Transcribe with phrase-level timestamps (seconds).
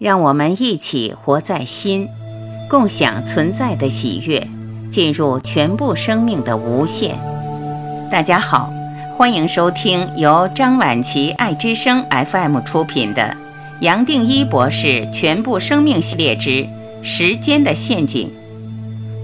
[0.00, 2.08] 让我们一起活在心，
[2.70, 4.48] 共享存在的喜悦，
[4.90, 7.18] 进入全部生命的无限。
[8.10, 8.72] 大家好，
[9.18, 13.22] 欢迎收听由张晚琪爱之声 FM 出品的
[13.80, 16.66] 《杨定一博士全部生命系列之
[17.02, 18.32] 时间的陷阱》，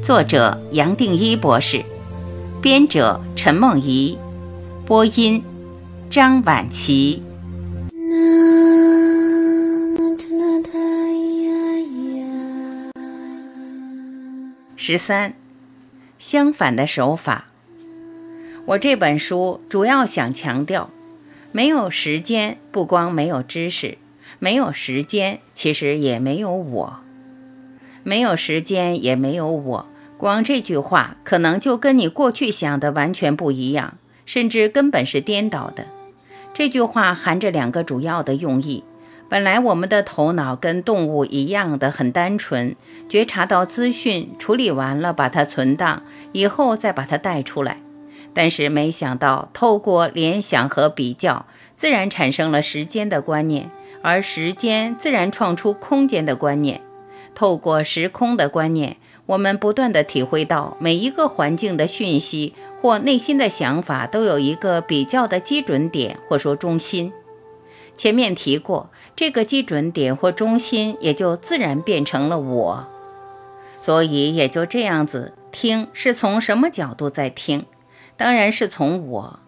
[0.04, 1.82] 作者杨定一博士，
[2.61, 4.18] 编者陈梦怡，
[4.84, 5.43] 播音
[6.11, 7.22] 张晚琪。
[14.89, 15.35] 十三，
[16.17, 17.49] 相反的手法。
[18.67, 20.90] 我这本书主要想强调，
[21.50, 23.99] 没有时间，不光没有知识；
[24.39, 27.00] 没有时间，其实也没有我。
[28.04, 29.86] 没有时间，也没有我。
[30.17, 35.87] 光这句话，可能就跟你过去想的完全不一样，甚至根本是颠倒的。
[36.55, 38.84] 这句话含着两个主要的用意。
[39.28, 42.77] 本来我们的头脑跟动物一样的很单纯，
[43.08, 47.81] 觉察到资讯，处理完了把它存档，以后再把它带出来。
[48.33, 53.70] 但是没想到，透过联想和比较，自然产生了时间的观念，
[54.03, 56.81] 而时间自然创出空间的观念。
[57.34, 67.12] 透过时空的观念，我们不断地体会到每一个环境的讯息或内心的想法都有一个比较的基准点，或说中心。
[67.97, 72.86] 前面提过，这个基准点或中心也就自然变成了我，
[73.77, 77.64] 所以也就这样子听是从什么角度在听？
[78.17, 79.41] 当然是从我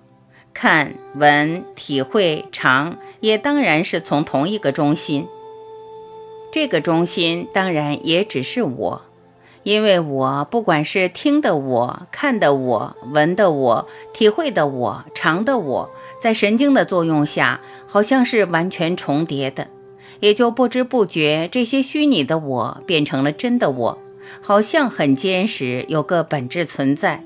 [0.54, 5.26] 看、闻、体会、尝，也当然是从同一个中心。
[6.50, 9.02] 这个中心当然也只是我。
[9.68, 19.68] 因为我不管是听的我、看的我、闻的我、体会的我、尝的我，在神经的作用下，好像是完全重叠的，
[20.20, 23.98] 也就不知不觉这些虚拟的我变成了真的我，
[24.40, 27.22] 好像很坚实，有个本质存在。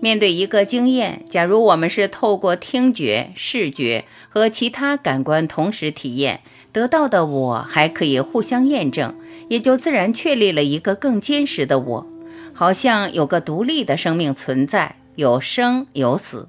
[0.00, 6.40] 面对一个经验，假如我们是透过听觉、视觉和其他感官同时体验
[6.72, 9.14] 得到的，我还可以互相验证。
[9.48, 12.06] 也就自然确立了一个更坚实的我，
[12.52, 16.48] 好像有个独立的生命存在，有生有死。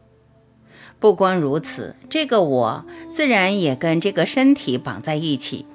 [0.99, 5.67] 不光如此，这个我自然也跟这个身体绑在一起。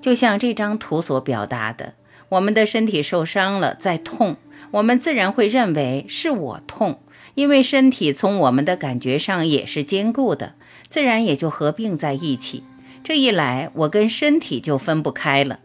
[0.00, 1.92] 就像这张图所表达的，
[2.30, 4.36] 我们的身体受伤了，在痛，
[4.70, 6.98] 我们自然会认为是我痛，
[7.34, 10.54] 因为身体从我们的感觉上也是坚固的，
[10.88, 12.64] 自然也就合并在一起。
[13.02, 15.60] 这一来，我跟身体就分不开了。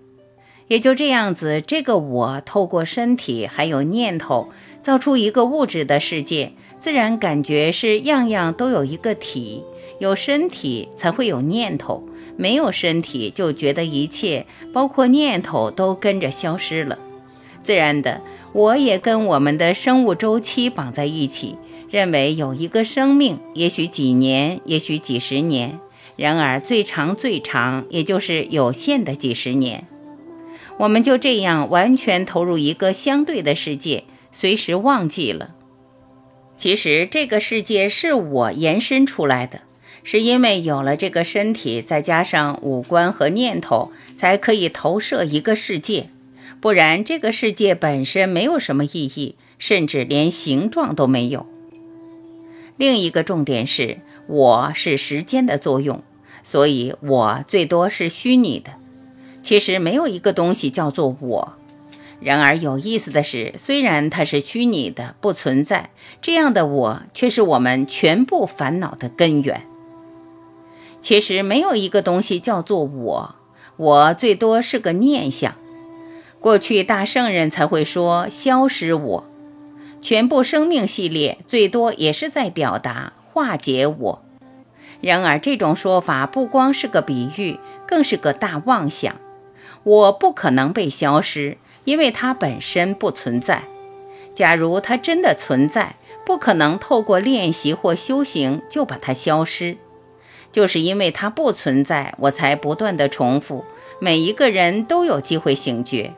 [0.67, 4.49] 也就这样子，这个我透过身体还有念头，
[4.81, 9.63] 造出一个物质的世界，自然感觉是样样都有一个体，
[9.99, 12.03] 有身体才会有念头，
[12.35, 16.97] 没有身体就觉得一切包括念头都跟着消失了。
[17.65, 18.21] 自然的，
[18.53, 21.57] 我也跟我们的生物周期绑在一起，
[21.89, 25.79] 认为有一个生命，也许几年，也许几十年，
[26.15, 29.87] 然而最长最长，也就是有限的几十年。
[30.77, 35.55] 我们就这样完全投入一个相对的世界，随时忘记了。
[36.55, 39.61] 其实这个世界是我延伸出来的，
[40.03, 46.09] 是因为有了这个身体，再加上五官和念头，才可以投射一个世界。
[46.61, 51.45] 不然，这个世界本身没有什么意义，甚至连形状都没有。
[52.77, 56.01] 另一个重点是，我是时间的作用，
[56.43, 58.71] 所以我最多是虚拟的。
[59.43, 61.53] 其实没有一个东西叫做我。
[62.19, 65.91] 然而有意思的是，虽然它是虚拟的、不存在，
[66.21, 69.61] 这样的我却是我们全部烦恼的根源。
[71.01, 73.35] 其实没有一个东西叫做我，
[73.77, 75.53] 我最多是个念想。
[76.45, 79.25] 过去大圣人才会说消失我，
[79.99, 84.21] 全部生命系列最多也是在表达化解我。
[85.01, 87.57] 然而这种说法不光是个比喻，
[87.87, 89.15] 更是个大妄想。
[89.81, 93.63] 我不可能被消失，因为它本身不存在。
[94.35, 99.77] 假如它真的存在，不可能透过练习或修行就把它消失。
[100.51, 103.65] 就是因为它不存在，我才不断的重复。
[103.99, 106.13] 每一个人都有机会醒觉，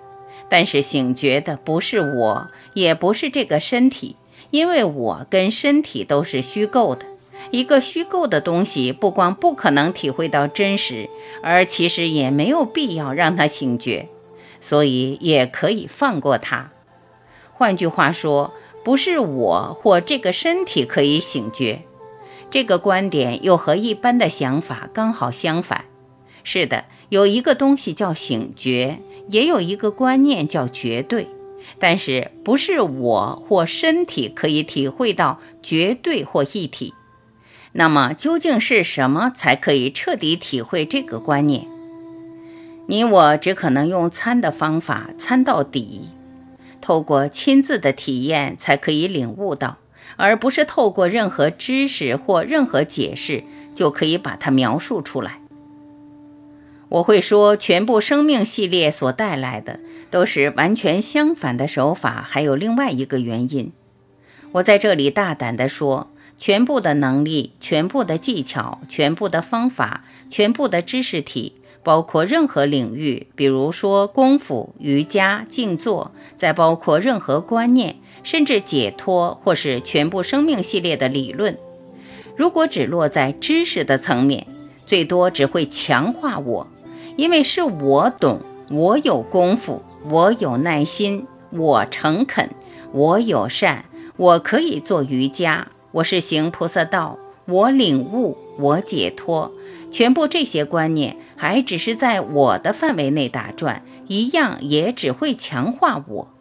[0.49, 4.15] 但是醒觉的不是我，也不是这个身体，
[4.51, 7.05] 因为我跟身体都是虚构的。
[7.51, 11.09] 一个虚构的东西，不光不可能体会到真实，
[11.41, 14.09] 而其实也没有必要让它醒觉，
[14.59, 16.71] 所以也可以放过它。
[17.53, 18.53] 换句话说，
[18.83, 21.81] 不是我或这个身体可以醒觉，
[22.49, 25.85] 这个观点又和一般的想法刚好相反。
[26.43, 31.27] 是的，有一个东西叫醒觉，也有一个观念叫绝对，
[31.79, 36.93] 但是不是我或身体可以体会到绝对或一体。
[37.73, 41.67] 那么究竟是什么才可以彻底体会这个观念？
[42.87, 46.07] 你我只可能用参的方法参到底，
[46.79, 49.77] 透过亲自的体验才可以领悟到，
[50.15, 53.43] 而不是透过任何知识或任何解释
[53.75, 55.41] 就可以把它描述出来。
[56.89, 63.71] 我会说，全部生命系列所带来的都是完全相反的手法，还有另外一个原因。
[64.53, 81.57] 我在这里大胆地说，全部的能力、全部的技巧、全部的方法、全部的知识体，包括任何领域，比如说功夫、瑜伽、静坐，再包括任何观念，甚至解脱，或是全部生命系列的理论，
[82.37, 84.47] 如果只落在知识的层面，
[84.85, 86.67] 最多只会强化我。
[87.17, 92.47] 因为是我懂，我有功夫，我有耐心，我诚恳，
[92.91, 93.85] 我友善，
[94.17, 99.51] 我可以做瑜伽，我是行菩萨道，我领悟，我解脱，
[99.91, 106.33] 全部这些观念还只是在我的范围内打转，一样也只会强化我。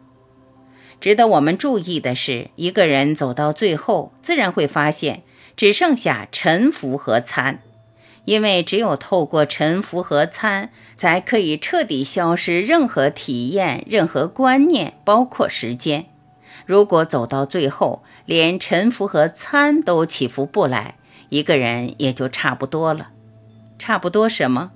[1.01, 5.23] 值得我们注意的是，一个人走到最后，自然会发现
[5.55, 7.61] 只剩下沉浮和参。
[8.27, 16.07] 因为只有透过沉浮和参，才可以彻底消失任何体验、任何观念，包括时间。
[16.65, 20.95] 如果走到最后，连沉浮和参都起伏不来，
[21.29, 23.11] 一个人也就差不多了。
[23.79, 24.71] 差不多什么？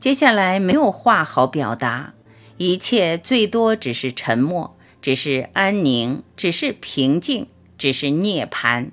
[0.00, 2.14] 接下来没有话好表达，
[2.56, 8.88] 一切最多只是沉默，只是安宁，只是平静，只是涅槃。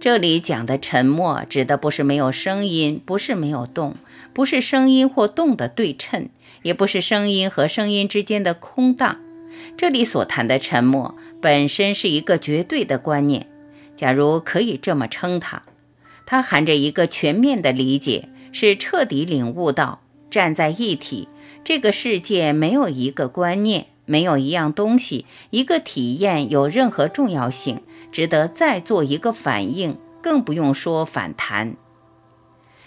[0.00, 3.96] 这里讲的沉默，指的不是没有声音，不是没有动，
[4.32, 6.30] 不是声音或动的对称，
[6.62, 9.18] 也不是声音和声音之间的空荡。
[9.76, 13.46] 这里所谈的沉默，本身是一个绝对的观念，
[13.94, 15.64] 假如可以这么称它，
[16.24, 20.00] 它含着一个全面的理解，是彻底领悟到
[20.30, 21.28] 站在一体，
[21.62, 27.80] 这个世界没有一个观念，没有一样东西，一个体验有任何重要性。
[28.10, 31.76] 值得再做一个反应，更不用说反弹。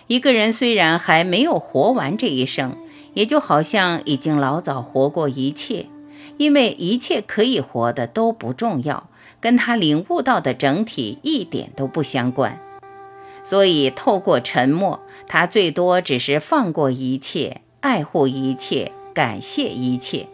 [0.07, 2.75] 一个人虽然还没有活完这一生，
[3.13, 5.85] 也就好像已经老早活过一切，
[6.35, 9.09] 因为一切可以活的都不重要，
[9.39, 12.59] 跟他领悟到的整体一点都不相关。
[13.45, 14.99] 所以，透过沉默，
[15.29, 20.27] 他最多只是放过一切，爱护一切，感谢一切，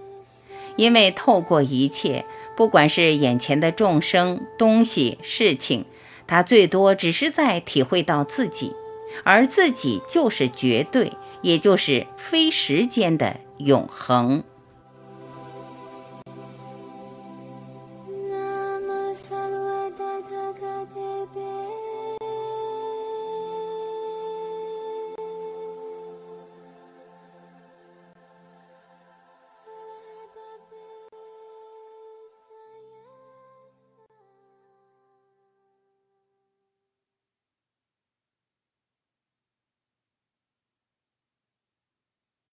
[0.79, 2.23] 因为透过一切。
[2.55, 5.85] 不管是眼前的众生、东西、事情，
[6.25, 8.73] 他最多只是在体会到自己，
[9.23, 11.11] 而自己就是绝对，
[11.41, 14.43] 也就是非时间的永恒。